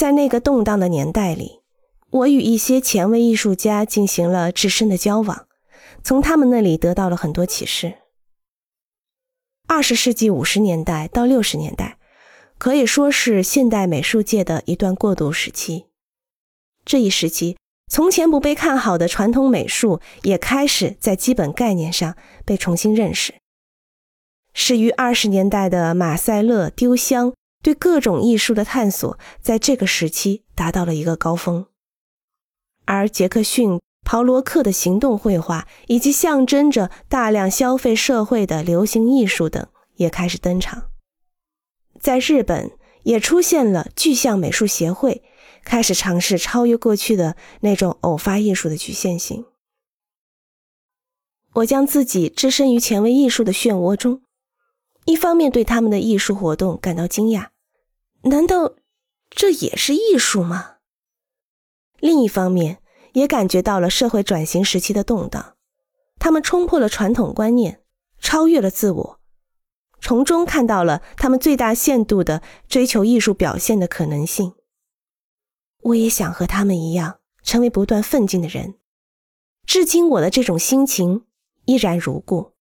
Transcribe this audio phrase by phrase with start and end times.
[0.00, 1.60] 在那个动荡的年代里，
[2.08, 5.46] 我与一些前卫艺术家进行了至深的交往，
[6.02, 7.98] 从他们那里得到了很多启示。
[9.68, 11.98] 二十世纪五十年代到六十年代，
[12.56, 15.84] 可以说是现代美术界的一段过渡时期。
[16.86, 23.34] 这一时期，从前不被看好的传统美术也开始在基本概念上被重新认识。
[24.54, 31.66] 始于二十年代的马塞勒·丢香对各种艺术的探索，在这个时期达到了一个高峰。
[32.84, 40.90] 而杰克逊·鲍罗克的行动绘画，以及象征着大量消费社会的流行艺术等，也开始登场。
[42.00, 45.22] 在日本，也出现了具象美术协会。
[45.62, 49.44] 开始尝试超越过去的那种偶发艺术的局限性。
[51.52, 54.22] 我将自己置身于前卫艺术的漩涡中，
[55.06, 57.48] 一方面对他们的艺术活动感到惊讶，
[58.22, 58.74] 难道
[59.30, 60.76] 这也是艺术吗？
[61.98, 65.56] 另一方面，也感觉到了社会转型时期的动荡，
[66.18, 67.82] 他们冲破了传统观念，
[68.18, 69.20] 超越了自我，
[70.00, 74.54] 从中看到了他们最大限度的追求艺术表现的可能性。
[75.82, 78.74] 我也想和他们一样，成为不断奋进的人。
[79.66, 81.24] 至今，我的这种心情
[81.64, 82.52] 依然如故。